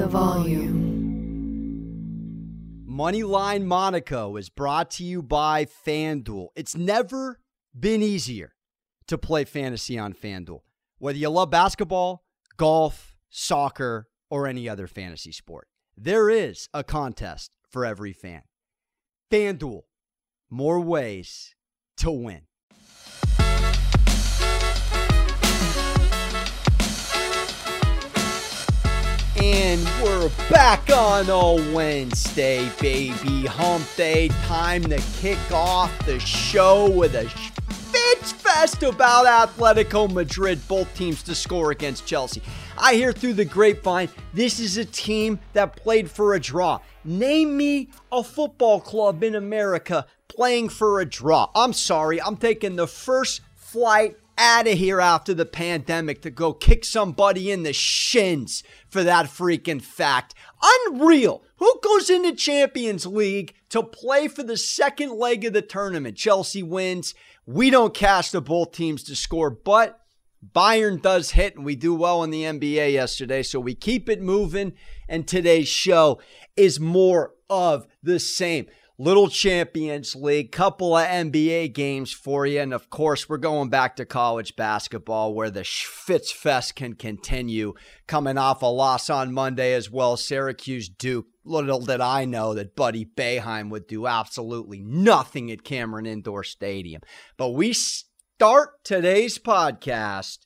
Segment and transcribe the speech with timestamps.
[0.00, 0.78] the volume.
[2.88, 6.48] Moneyline Monaco is brought to you by FanDuel.
[6.56, 7.38] It's never
[7.78, 8.54] been easier
[9.08, 10.60] to play fantasy on FanDuel.
[10.96, 12.24] Whether you love basketball,
[12.56, 15.68] golf, soccer, or any other fantasy sport,
[15.98, 18.44] there is a contest for every fan.
[19.30, 19.82] FanDuel,
[20.48, 21.54] more ways
[21.98, 22.46] to win.
[29.52, 33.46] And we're back on a Wednesday, baby.
[33.46, 34.28] Hump day.
[34.46, 41.24] Time to kick off the show with a Fitz Fest about Atletico Madrid, both teams
[41.24, 42.40] to score against Chelsea.
[42.78, 46.78] I hear through the grapevine this is a team that played for a draw.
[47.04, 51.50] Name me a football club in America playing for a draw.
[51.56, 56.54] I'm sorry, I'm taking the first flight out of here after the pandemic to go
[56.54, 60.34] kick somebody in the shins for that freaking fact.
[60.86, 61.44] Unreal.
[61.56, 66.16] Who goes into Champions League to play for the second leg of the tournament?
[66.16, 67.14] Chelsea wins.
[67.44, 70.00] We don't cast the both teams to score, but
[70.54, 74.22] Bayern does hit, and we do well in the NBA yesterday, so we keep it
[74.22, 74.72] moving.
[75.06, 76.18] And today's show
[76.56, 78.68] is more of the same
[79.00, 82.60] little Champions League, couple of NBA games for you.
[82.60, 87.72] And of course, we're going back to college basketball where the Fitz Fest can continue.
[88.06, 91.28] Coming off a loss on Monday as well, Syracuse Duke.
[91.46, 97.00] Little did I know that Buddy Boeheim would do absolutely nothing at Cameron Indoor Stadium.
[97.38, 100.40] But we start today's podcast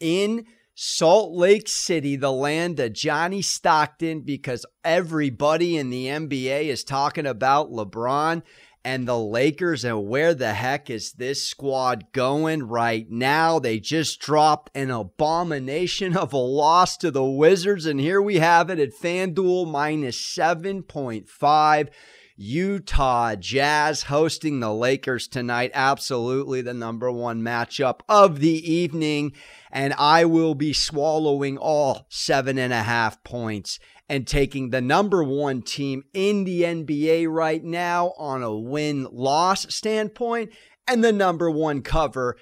[0.00, 0.44] in
[0.78, 7.24] Salt Lake City, the land of Johnny Stockton, because everybody in the NBA is talking
[7.24, 8.42] about LeBron
[8.84, 13.58] and the Lakers and where the heck is this squad going right now?
[13.58, 18.68] They just dropped an abomination of a loss to the Wizards, and here we have
[18.68, 21.88] it at FanDuel minus 7.5.
[22.36, 25.70] Utah Jazz hosting the Lakers tonight.
[25.72, 29.32] Absolutely the number one matchup of the evening.
[29.72, 33.78] And I will be swallowing all seven and a half points
[34.08, 39.74] and taking the number one team in the NBA right now on a win loss
[39.74, 40.50] standpoint
[40.86, 42.36] and the number one cover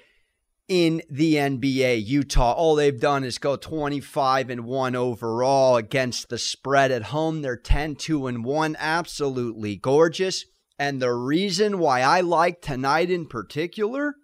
[0.67, 2.05] in the NBA.
[2.05, 7.41] Utah, all they've done is go 25 and 1 overall against the spread at home.
[7.41, 8.75] They're 10 2 and 1.
[8.79, 10.45] Absolutely gorgeous.
[10.77, 14.15] And the reason why I like tonight in particular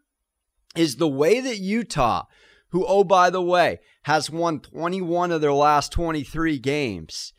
[0.76, 2.26] is the way that Utah,
[2.70, 7.34] who, oh, by the way, has won 21 of their last 23 games,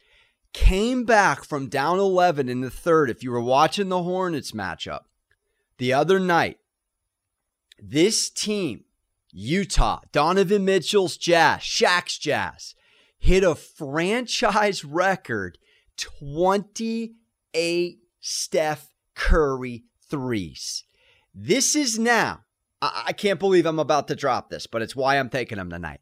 [0.52, 3.10] came back from down 11 in the third.
[3.10, 5.00] If you were watching the Hornets matchup
[5.78, 6.58] the other night,
[7.78, 8.84] this team
[9.32, 12.74] Utah, Donovan Mitchell's Jazz, Shaq's Jazz,
[13.18, 15.58] hit a franchise record
[15.96, 20.84] 28 Steph Curry threes.
[21.34, 22.40] This is now,
[22.82, 25.70] I, I can't believe I'm about to drop this, but it's why I'm taking them
[25.70, 26.00] tonight.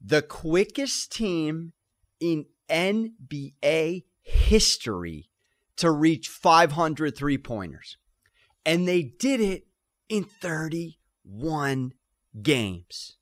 [0.00, 1.74] The quickest team
[2.20, 5.28] in NBA history
[5.76, 7.98] to reach 500 three pointers.
[8.64, 9.66] And they did it
[10.08, 11.92] in 31
[12.40, 13.16] games.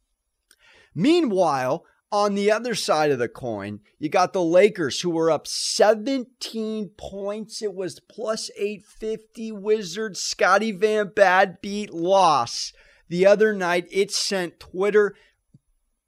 [0.95, 5.47] Meanwhile, on the other side of the coin, you got the Lakers who were up
[5.47, 7.63] 17 points.
[7.63, 10.21] It was plus 850 Wizards.
[10.21, 12.73] Scotty Van Bad beat loss.
[13.09, 15.15] The other night, it sent Twitter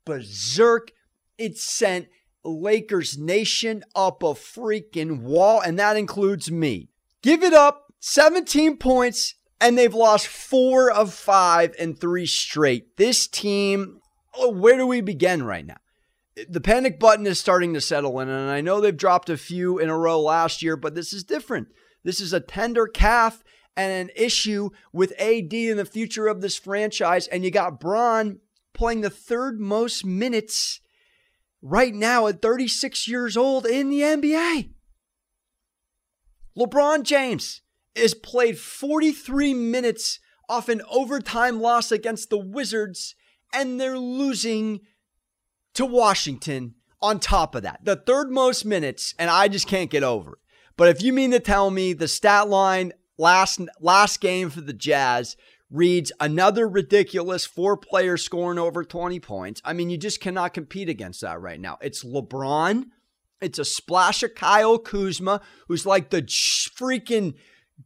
[0.05, 0.93] berserk.
[1.39, 2.09] It sent
[2.45, 6.89] Lakers Nation up a freaking wall, and that includes me.
[7.23, 7.93] Give it up.
[8.01, 12.97] 17 points and they've lost four of five and three straight.
[12.97, 14.01] This team,
[14.35, 15.77] oh, where do we begin right now?
[16.49, 19.79] The panic button is starting to settle in, and I know they've dropped a few
[19.79, 21.69] in a row last year, but this is different.
[22.03, 23.45] This is a tender calf
[23.77, 28.41] and an issue with AD in the future of this franchise, and you got Bron
[28.75, 30.81] playing the third most minutes
[31.61, 34.71] right now at 36 years old in the NBA.
[36.59, 37.63] LeBron James
[37.95, 40.19] is played 43 minutes
[40.49, 43.15] off an overtime loss against the Wizards,
[43.53, 44.81] and they're losing
[45.75, 47.85] to Washington on top of that.
[47.85, 50.39] The third most minutes, and I just can't get over it.
[50.77, 54.73] But if you mean to tell me the stat line last last game for the
[54.73, 55.37] Jazz
[55.71, 60.89] reads another ridiculous four players scoring over 20 points, I mean, you just cannot compete
[60.89, 61.79] against that right now.
[61.81, 62.85] It's LeBron.
[63.41, 67.35] It's a splash of Kyle Kuzma, who's like the freaking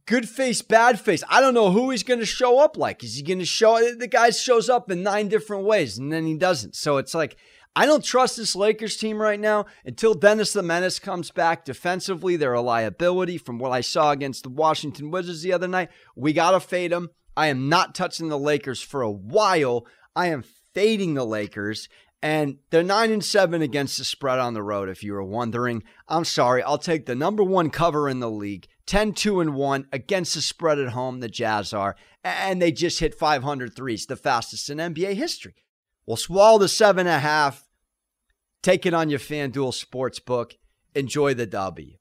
[0.05, 1.23] good face, bad face.
[1.29, 3.03] I don't know who he's going to show up like.
[3.03, 6.25] Is he going to show the guy shows up in nine different ways and then
[6.25, 6.75] he doesn't.
[6.75, 7.37] So it's like
[7.75, 11.63] I don't trust this Lakers team right now until Dennis the Menace comes back.
[11.63, 15.89] Defensively, they're a liability from what I saw against the Washington Wizards the other night.
[16.15, 17.11] We got to fade them.
[17.35, 19.85] I am not touching the Lakers for a while.
[20.15, 20.43] I am
[20.73, 21.87] fading the Lakers.
[22.21, 25.83] And they're 9 and 7 against the spread on the road, if you were wondering.
[26.07, 26.63] I'm sorry.
[26.63, 30.41] I'll take the number one cover in the league 10 2 and 1 against the
[30.41, 31.95] spread at home, the Jazz are.
[32.23, 35.55] And they just hit 500 threes, the fastest in NBA history.
[36.05, 37.63] We'll swallow the 7.5
[38.63, 40.53] Take it on your FanDuel Sportsbook.
[40.93, 41.97] Enjoy the W.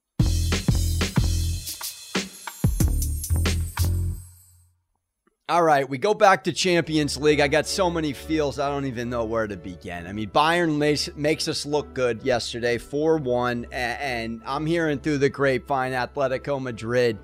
[5.48, 7.38] All right, we go back to Champions League.
[7.38, 10.08] I got so many feels, I don't even know where to begin.
[10.08, 15.18] I mean, Bayern makes, makes us look good yesterday, 4 1, and I'm hearing through
[15.18, 17.20] the grapevine Atletico Madrid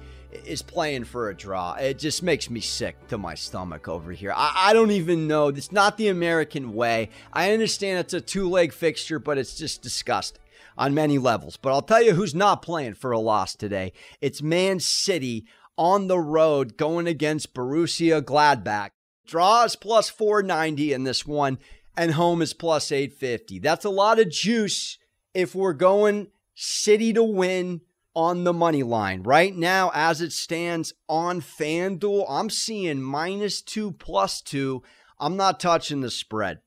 [0.46, 1.72] is playing for a draw.
[1.72, 4.32] It just makes me sick to my stomach over here.
[4.32, 5.48] I, I don't even know.
[5.48, 7.10] It's not the American way.
[7.32, 10.42] I understand it's a two leg fixture, but it's just disgusting
[10.78, 11.56] on many levels.
[11.56, 13.92] But I'll tell you who's not playing for a loss today.
[14.20, 15.44] It's Man City
[15.76, 18.90] on the road going against Borussia Gladbach.
[19.26, 21.58] Draw is plus 490 in this one,
[21.96, 23.58] and home is plus 850.
[23.60, 24.98] That's a lot of juice
[25.34, 27.80] if we're going City to win
[28.14, 29.22] on the money line.
[29.22, 34.82] Right now, as it stands on FanDuel, I'm seeing minus two, plus two.
[35.18, 36.60] I'm not touching the spread.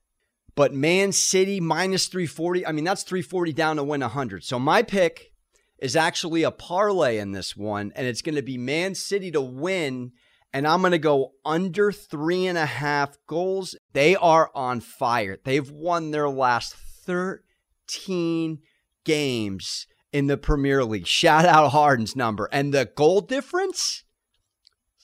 [0.56, 4.44] But Man City minus 340, I mean, that's 340 down to win 100.
[4.44, 5.34] So my pick
[5.80, 9.42] is actually a parlay in this one, and it's going to be Man City to
[9.42, 10.12] win.
[10.54, 13.76] And I'm going to go under three and a half goals.
[13.92, 15.38] They are on fire.
[15.44, 18.60] They've won their last 13
[19.04, 21.08] games in the Premier League.
[21.08, 22.48] Shout out Harden's number.
[22.54, 24.06] And the goal difference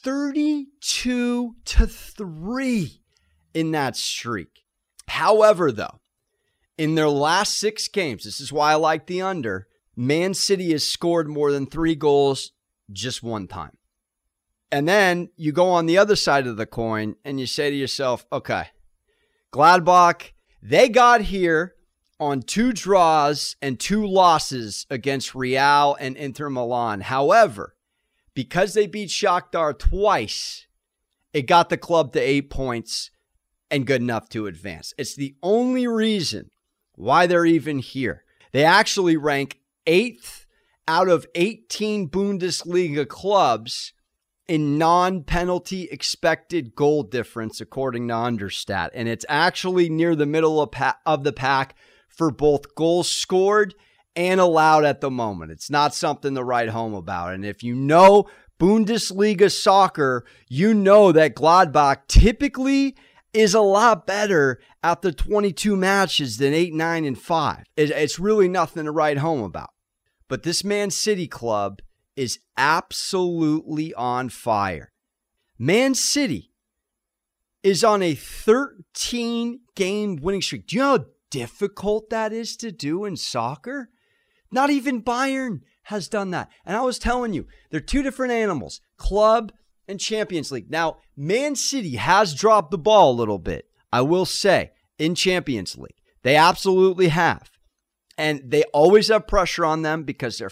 [0.04, 3.02] 32 to 3
[3.54, 4.64] in that streak.
[5.08, 6.00] However, though,
[6.78, 9.68] in their last six games, this is why I like the under,
[10.02, 12.54] Man City has scored more than three goals
[12.92, 13.78] just one time.
[14.72, 17.76] And then you go on the other side of the coin and you say to
[17.76, 18.70] yourself, okay,
[19.54, 21.76] Gladbach, they got here
[22.20, 27.02] on two draws and two losses against Real and Inter Milan.
[27.02, 27.76] However,
[28.34, 30.66] because they beat Shakhtar twice,
[31.32, 33.12] it got the club to eight points
[33.70, 34.96] and good enough to advance.
[34.98, 36.50] It's the only reason
[36.96, 38.24] why they're even here.
[38.52, 40.46] They actually rank eighth
[40.88, 43.94] out of 18 Bundesliga clubs
[44.48, 48.90] in non penalty expected goal difference, according to Understat.
[48.94, 51.76] And it's actually near the middle of, pa- of the pack
[52.10, 53.74] for both goals scored
[54.16, 55.52] and allowed at the moment.
[55.52, 57.34] It's not something to write home about.
[57.34, 58.28] And if you know
[58.60, 62.96] Bundesliga soccer, you know that Gladbach typically
[63.34, 67.64] is a lot better after 22 matches than 8, 9, and 5.
[67.78, 69.70] It's really nothing to write home about.
[70.28, 71.82] But this Man City club
[72.16, 74.92] is absolutely on fire.
[75.58, 76.52] Man City
[77.64, 80.68] is on a 13 game winning streak.
[80.68, 83.90] Do you know how difficult that is to do in soccer.
[84.52, 86.50] Not even Bayern has done that.
[86.64, 89.52] And I was telling you, they're two different animals club
[89.92, 90.72] and Champions League.
[90.72, 95.78] Now, Man City has dropped the ball a little bit, I will say, in Champions
[95.78, 96.02] League.
[96.24, 97.52] They absolutely have.
[98.18, 100.50] And they always have pressure on them because they're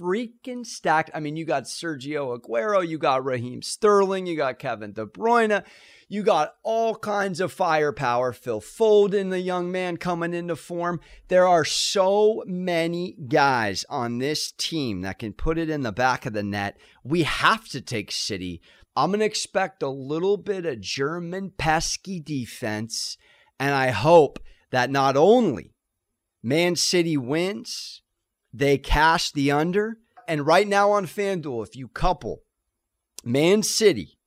[0.00, 1.10] freaking stacked.
[1.14, 5.64] I mean, you got Sergio Aguero, you got Raheem Sterling, you got Kevin De Bruyne,
[6.08, 8.32] you got all kinds of firepower.
[8.32, 11.00] Phil Foden, the young man coming into form.
[11.28, 16.26] There are so many guys on this team that can put it in the back
[16.26, 16.78] of the net.
[17.04, 18.60] We have to take City.
[18.96, 23.16] I'm going to expect a little bit of German pesky defense.
[23.58, 24.40] And I hope
[24.70, 25.74] that not only
[26.42, 28.02] Man City wins,
[28.52, 29.98] they cash the under.
[30.26, 32.42] And right now on FanDuel, if you couple
[33.24, 34.18] Man City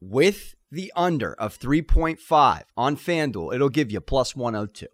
[0.00, 4.86] with the under of 3.5 on FanDuel, it'll give you plus 102.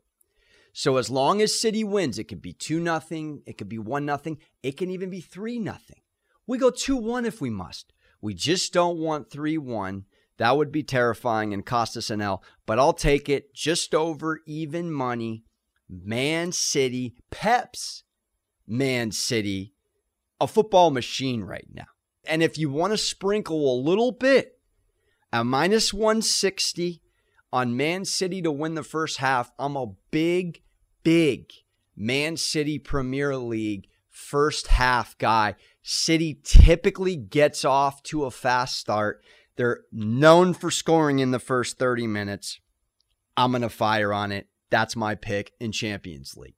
[0.73, 4.05] So as long as City wins, it could be 2 nothing, it could be 1
[4.05, 6.01] nothing, it can even be 3 nothing.
[6.47, 7.93] We go 2-1 if we must.
[8.21, 10.05] We just don't want 3-1.
[10.37, 14.41] That would be terrifying and cost us an L, but I'll take it just over
[14.47, 15.45] even money.
[15.89, 18.05] Man City, Peps,
[18.71, 19.75] Man City,
[20.41, 21.89] a football machine right now.
[22.25, 24.61] And if you want to sprinkle a little bit
[25.33, 27.03] a minus 160
[27.53, 29.53] on Man City to win the first half.
[29.59, 30.63] I'm a big,
[31.03, 31.51] big
[31.97, 35.55] Man City Premier League first half guy.
[35.83, 39.23] City typically gets off to a fast start.
[39.57, 42.61] They're known for scoring in the first 30 minutes.
[43.37, 44.49] I'm going to fire on it.
[44.71, 46.55] That's my pick in Champions League.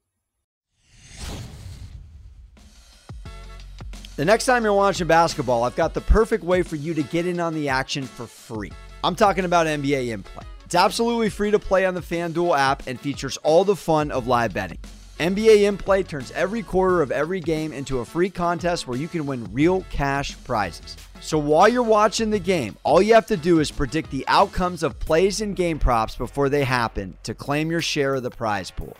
[4.14, 7.26] The next time you're watching basketball, I've got the perfect way for you to get
[7.26, 8.70] in on the action for free.
[9.02, 10.44] I'm talking about NBA in play.
[10.66, 14.26] It's absolutely free to play on the FanDuel app and features all the fun of
[14.26, 14.76] live betting.
[15.18, 19.08] NBA in play turns every quarter of every game into a free contest where you
[19.08, 20.98] can win real cash prizes.
[21.22, 24.82] So while you're watching the game, all you have to do is predict the outcomes
[24.82, 28.70] of plays and game props before they happen to claim your share of the prize
[28.70, 28.94] pool.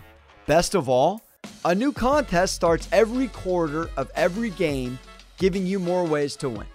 [0.47, 1.21] Best of all,
[1.65, 4.99] a new contest starts every quarter of every game,
[5.39, 6.67] giving you more ways to win.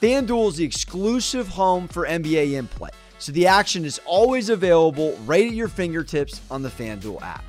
[0.00, 5.16] FanDuel is the exclusive home for NBA in play, so the action is always available
[5.24, 7.44] right at your fingertips on the FanDuel app.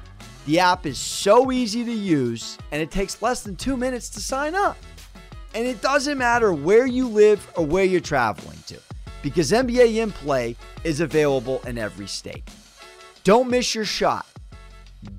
[0.47, 4.19] The app is so easy to use, and it takes less than two minutes to
[4.19, 4.77] sign up.
[5.53, 8.77] And it doesn't matter where you live or where you're traveling to,
[9.23, 12.49] because NBA in play is available in every state.
[13.23, 14.25] Don't miss your shot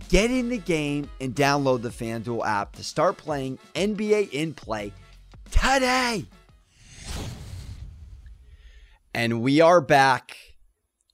[0.09, 4.93] Get in the game and download the FanDuel app to start playing NBA in play
[5.50, 6.26] today.
[9.14, 10.37] And we are back.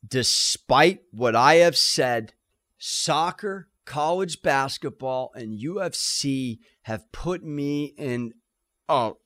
[0.07, 2.35] Despite what I have said,
[2.77, 8.35] soccer, college basketball, and UFC have put me in
[8.89, 9.19] oh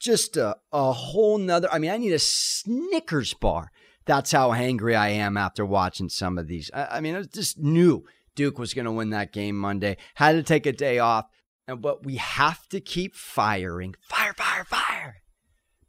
[0.00, 1.68] just a, a whole nother.
[1.72, 3.70] I mean, I need a Snickers bar.
[4.04, 6.70] That's how angry I am after watching some of these.
[6.74, 8.04] I, I mean, it's just knew
[8.34, 9.96] Duke was going to win that game Monday.
[10.14, 11.26] Had to take a day off.
[11.66, 13.94] And but we have to keep firing.
[14.08, 15.22] Fire, fire, fire.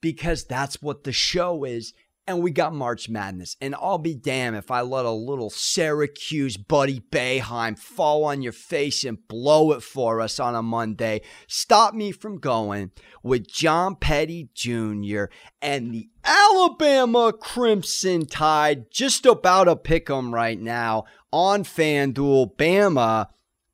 [0.02, 1.94] Because that's what the show is.
[2.28, 3.56] And we got March Madness.
[3.62, 8.52] And I'll be damned if I let a little Syracuse Buddy Boeheim fall on your
[8.52, 11.22] face and blow it for us on a Monday.
[11.48, 15.25] Stop me from going with John Petty Jr.
[15.62, 22.56] and the Alabama Crimson Tide just about to pick them right now on FanDuel.
[22.56, 23.27] Bama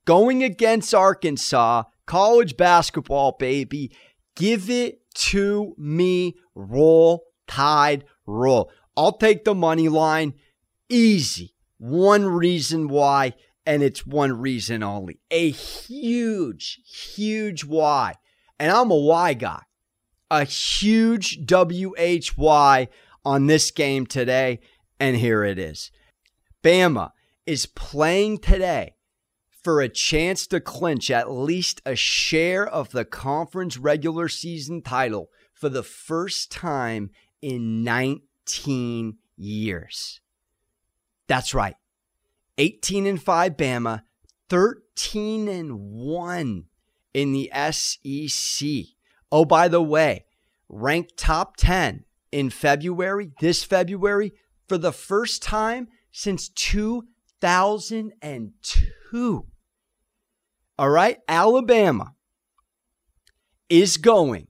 [0.06, 3.92] going against Arkansas, college basketball, baby.
[4.36, 6.38] Give it to me.
[6.56, 8.72] Roll, tide, roll.
[8.98, 10.34] I'll take the money line.
[10.90, 11.54] Easy.
[11.78, 15.20] One reason why, and it's one reason only.
[15.30, 18.16] A huge, huge why.
[18.60, 19.62] And I'm a why guy.
[20.32, 22.88] A huge WHY
[23.24, 24.62] on this game today.
[25.00, 25.92] And here it is.
[26.64, 27.12] Bama
[27.52, 28.96] is playing today
[29.62, 35.30] for a chance to clinch at least a share of the conference regular season title
[35.54, 37.10] for the first time
[37.42, 40.22] in 19 years.
[41.28, 41.76] That's right.
[42.58, 44.04] 18 and 5 Bama,
[44.48, 46.66] 13 and 1
[47.14, 48.70] in the SEC.
[49.30, 50.24] Oh, by the way,
[50.70, 54.32] ranked top 10 in February, this February,
[54.70, 57.11] for the first time since 2000.
[57.42, 59.46] 2002.
[60.78, 62.14] All right, Alabama
[63.70, 64.48] is going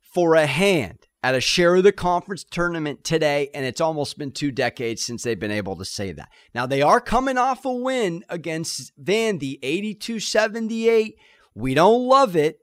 [0.00, 4.32] for a hand at a share of the conference tournament today, and it's almost been
[4.32, 6.30] two decades since they've been able to say that.
[6.54, 11.16] Now, they are coming off a win against Vandy, 82 78.
[11.54, 12.58] We don't love it.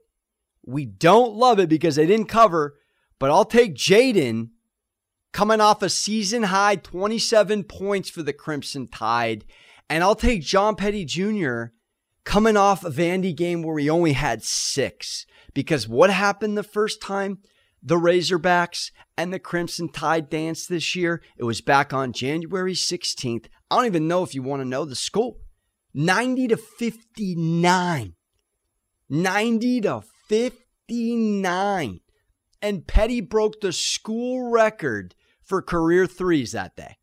[0.64, 2.76] We don't love it because they didn't cover,
[3.18, 4.50] but I'll take Jaden
[5.32, 9.44] coming off a season high 27 points for the Crimson Tide
[9.90, 11.64] and I'll take John Petty Jr.
[12.24, 15.26] coming off a Vandy game where he only had six.
[15.52, 17.40] Because what happened the first time
[17.82, 21.20] the Razorbacks and the Crimson Tide danced this year?
[21.36, 23.46] It was back on January 16th.
[23.68, 25.34] I don't even know if you want to know the score
[25.92, 28.14] 90 to 59.
[29.08, 32.00] 90 to 59.
[32.62, 36.98] And Petty broke the school record for career threes that day.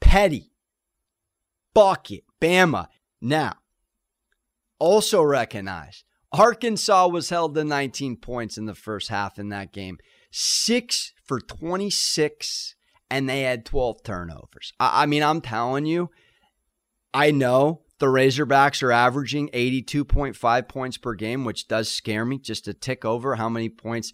[0.00, 0.53] Petty
[1.74, 2.24] bucket.
[2.40, 2.88] Bama.
[3.20, 3.54] Now,
[4.78, 9.98] also recognize Arkansas was held to 19 points in the first half in that game.
[10.32, 12.74] Six for 26,
[13.08, 14.72] and they had 12 turnovers.
[14.80, 16.10] I, I mean, I'm telling you,
[17.12, 22.64] I know the Razorbacks are averaging 82.5 points per game, which does scare me just
[22.64, 24.12] to tick over how many points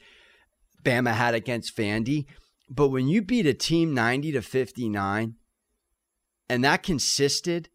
[0.85, 2.27] Bama had against Vandy.
[2.69, 5.37] But when you beat a team 90 to 59,
[6.51, 7.69] and that consisted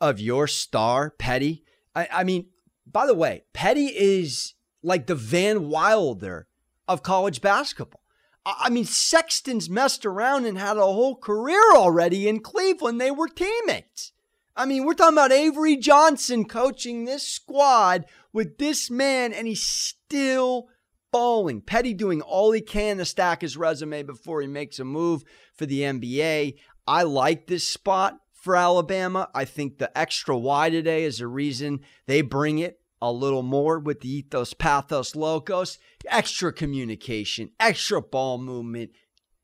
[0.00, 1.62] of your star, Petty.
[1.94, 2.46] I, I mean,
[2.84, 6.48] by the way, Petty is like the Van Wilder
[6.88, 8.00] of college basketball.
[8.44, 13.00] I mean, Sexton's messed around and had a whole career already in Cleveland.
[13.00, 14.12] They were teammates.
[14.56, 19.62] I mean, we're talking about Avery Johnson coaching this squad with this man, and he's
[19.62, 20.68] still
[21.12, 21.60] balling.
[21.60, 25.22] Petty doing all he can to stack his resume before he makes a move
[25.54, 26.56] for the NBA.
[26.86, 29.28] I like this spot for Alabama.
[29.34, 33.78] I think the extra Y today is a reason they bring it a little more
[33.78, 35.78] with the ethos, pathos, logos,
[36.08, 38.92] extra communication, extra ball movement.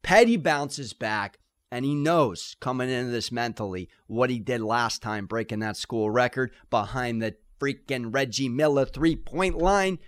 [0.03, 1.39] Petty bounces back,
[1.71, 6.11] and he knows coming into this mentally what he did last time, breaking that school
[6.11, 9.99] record behind the freaking Reggie Miller three point line.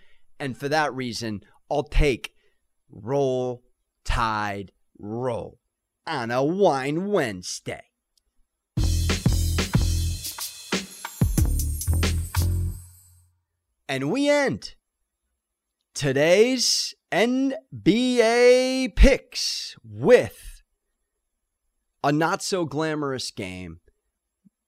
[0.41, 2.35] And for that reason, I'll take
[2.91, 3.63] Roll
[4.05, 5.59] Tide Roll
[6.07, 7.83] on a Wine Wednesday.
[13.89, 14.75] And we end
[15.95, 20.63] today's NBA picks with
[22.03, 23.81] a not so glamorous game,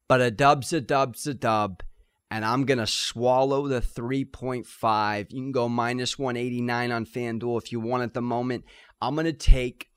[0.08, 1.82] but a dub's a dub's a dub.
[2.30, 5.26] And I'm going to swallow the 3.5.
[5.30, 8.64] You can go minus 189 on FanDuel if you want at the moment.
[9.00, 9.88] I'm going to take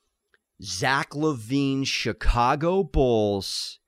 [0.61, 3.79] Zach LaVine's Chicago Bulls,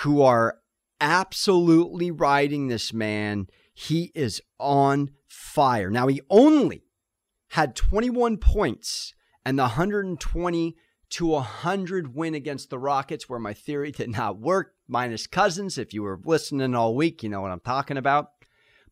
[0.00, 0.58] who are
[1.00, 5.88] absolutely riding this man he is on fire.
[5.88, 6.82] Now, he only
[7.50, 10.76] had 21 points and the 120
[11.10, 15.78] to 100 win against the Rockets, where my theory did not work, minus Cousins.
[15.78, 18.32] If you were listening all week, you know what I'm talking about.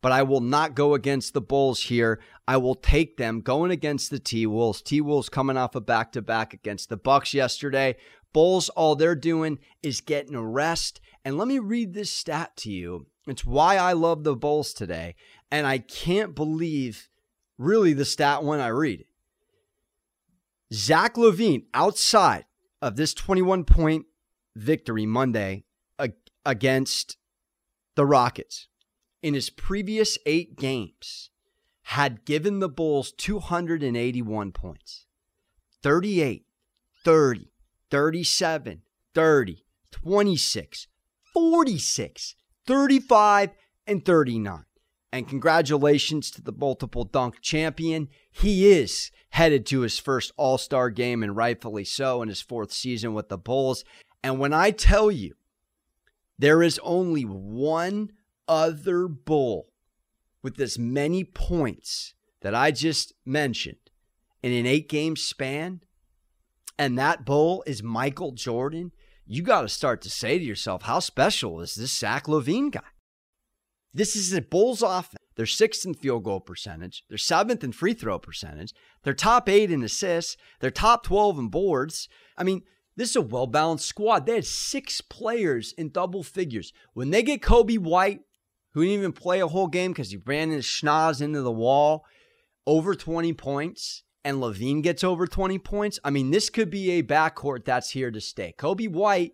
[0.06, 2.20] But I will not go against the Bulls here.
[2.46, 4.80] I will take them going against the T Wolves.
[4.80, 7.96] T Wolves coming off a back to back against the Bucks yesterday.
[8.32, 11.00] Bulls, all they're doing is getting a rest.
[11.25, 15.16] And let me read this stat to you it's why I love the Bulls today.
[15.50, 17.08] And I can't believe
[17.58, 19.08] really the stat when I read it.
[20.72, 22.44] Zach LaVine outside
[22.80, 24.06] of this 21 point
[24.54, 25.64] victory Monday
[26.44, 27.16] against
[27.96, 28.68] the Rockets,
[29.26, 31.30] in his previous eight games,
[31.83, 35.06] had given the Bulls 281 points
[35.83, 36.47] 38,
[37.04, 37.50] 30,
[37.90, 38.83] 37,
[39.16, 40.87] 30, 26,
[41.35, 42.37] 46,
[42.68, 43.50] 35
[43.88, 44.64] and 39.
[45.12, 48.06] And congratulations to the multiple dunk champion.
[48.30, 52.71] He is headed to his first All Star game, and rightfully so, in his fourth
[52.71, 53.84] season with the Bulls.
[54.23, 55.34] And when I tell you
[56.39, 58.10] there is only one
[58.49, 59.69] other Bull
[60.43, 63.78] with as many points that I just mentioned
[64.43, 65.80] in an eight game span,
[66.78, 68.93] and that Bull is Michael Jordan,
[69.26, 72.80] you got to start to say to yourself, how special is this Zach LaVine guy?
[73.93, 75.17] This is a Bulls offense.
[75.37, 77.04] They're sixth in field goal percentage.
[77.09, 78.73] They're seventh in free throw percentage.
[79.02, 80.37] They're top eight in assists.
[80.61, 82.09] They're top 12 in boards.
[82.39, 82.63] I mean,
[82.97, 84.25] this is a well balanced squad.
[84.25, 86.73] They had six players in double figures.
[86.95, 88.21] When they get Coby White,
[88.76, 92.04] who didn't even play a whole game because he ran his schnoz into the wall,
[92.67, 97.02] over 20 points, and LaVine gets over 20 points, I mean, this could be a
[97.02, 98.54] backcourt that's here to stay.
[98.58, 99.32] Coby White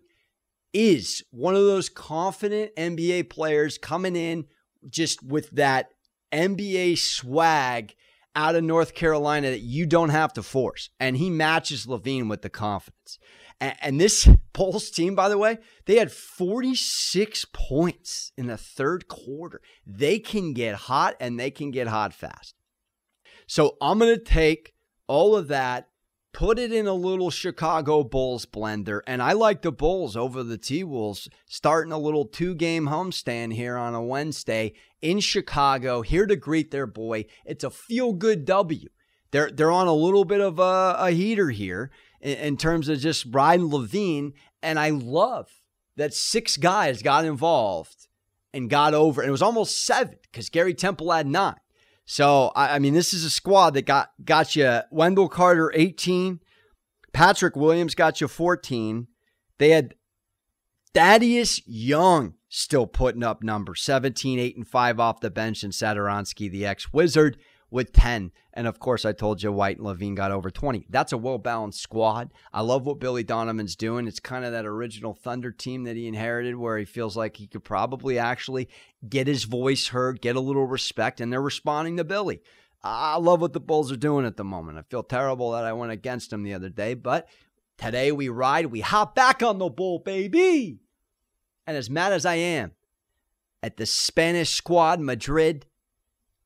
[0.71, 4.45] is one of those confident NBA players coming in
[4.89, 5.89] just with that
[6.31, 7.95] NBA swag
[8.35, 10.89] out of North Carolina that you don't have to force.
[10.99, 13.19] And he matches LaVine with the confidence.
[13.59, 19.07] And, and this Bulls team, by the way, they had 46 points in the third
[19.07, 19.61] quarter.
[19.85, 22.55] They can get hot and they can get hot fast.
[23.47, 24.73] So I'm going to take
[25.07, 25.89] all of that,
[26.33, 29.01] put it in a little Chicago Bulls blender.
[29.07, 33.53] And I like the Bulls over the T Wolves starting a little two game homestand
[33.53, 37.25] here on a Wednesday in Chicago, here to greet their boy.
[37.45, 38.89] It's a feel good W.
[39.31, 42.99] They're, they're on a little bit of a, a heater here in, in terms of
[42.99, 44.33] just riding LaVine.
[44.61, 45.49] And I love
[45.95, 48.07] that six guys got involved
[48.53, 49.21] and got over.
[49.21, 51.55] And it was almost seven because Gary Temple had nine.
[52.05, 56.39] So I, I mean, this is a squad that got got you Wendell Carter 18,
[57.13, 59.07] Patrick Williams got you 14.
[59.59, 59.95] They had
[60.93, 66.51] Thaddeus Young still putting up numbers 17, 8, and 5 off the bench, and Satoransky,
[66.51, 67.37] the ex Wizard,
[67.73, 68.31] with 10.
[68.53, 70.85] And of course, I told you White and LaVine got over 20.
[70.89, 72.31] That's a well balanced squad.
[72.53, 74.07] I love what Billy Donovan's doing.
[74.07, 77.47] It's kind of that original Thunder team that he inherited where he feels like he
[77.47, 78.69] could probably actually
[79.09, 82.41] get his voice heard, get a little respect, and they're responding to Billy.
[82.83, 84.77] I love what the Bulls are doing at the moment.
[84.77, 87.27] I feel terrible that I went against them the other day, but
[87.77, 90.79] today we ride, we hop back on the bull, baby.
[91.65, 92.73] And as mad as I am
[93.63, 95.65] at the Spanish squad, Madrid,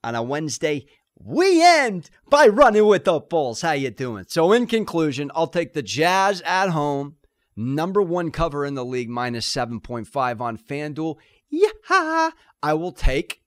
[0.04, 0.86] on a Wednesday,
[1.20, 3.62] we end by running with the Bulls.
[3.62, 4.26] How you doing?
[4.28, 7.16] So in conclusion, I'll take the Jazz at home,
[7.56, 11.16] number one cover in the league, minus 7.5 on FanDuel.
[11.50, 12.30] Yeah,
[12.62, 13.42] I will take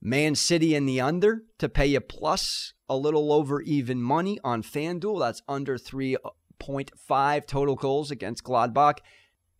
[0.00, 4.62] Man City in the under to pay you plus a little over even money on
[4.62, 5.20] FanDuel.
[5.20, 8.98] That's under 3.5 total goals against Gladbach.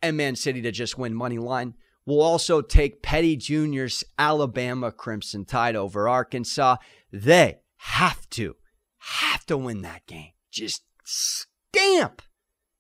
[0.03, 1.75] and Man City to just win money line.
[2.07, 6.77] We'll also take Petty Jr.'s Alabama Crimson Tide over Arkansas.
[7.13, 8.57] They have to,
[8.99, 10.33] have to win that game.
[10.51, 12.23] Just stamp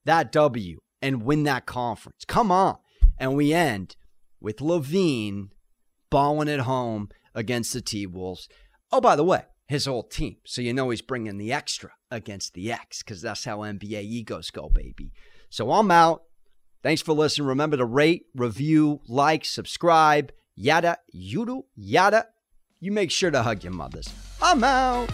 [0.04, 2.24] that W and win that conference.
[2.26, 2.78] Come on.
[3.18, 3.96] And we end
[4.40, 5.48] with LaVine
[6.10, 8.48] balling at home against the T Wolves.
[8.92, 10.36] Oh, by the way, his old team.
[10.44, 14.50] So you know he's bringing the extra against the X because that's how NBA egos
[14.50, 15.12] go, baby.
[15.48, 16.22] So I'm out.
[16.82, 17.48] Thanks for listening.
[17.48, 22.26] Remember to rate, review, like, subscribe, yada, yudu, yada.
[22.82, 24.08] You make sure to hug your mothers.
[24.40, 25.10] I'm out.